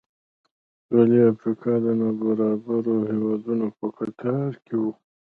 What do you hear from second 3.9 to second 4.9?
کتار کې و.